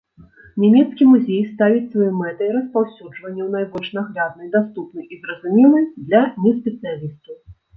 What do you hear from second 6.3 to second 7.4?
неспецыялістаў.